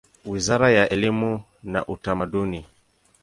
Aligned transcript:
Wizara 0.25 0.69
ya 0.71 0.89
elimu 0.89 1.41
na 1.63 1.85
Utamaduni. 1.87 2.65